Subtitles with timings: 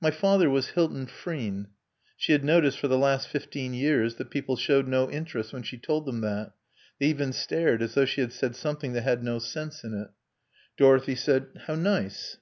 [0.00, 1.66] "My father was Hilton Frean."
[2.16, 5.78] She had noticed for the last fifteen years that people showed no interest when she
[5.78, 6.52] told them that.
[7.00, 10.12] They even stared as though she had said something that had no sense in it.
[10.76, 12.36] Dorothy said, "How nice."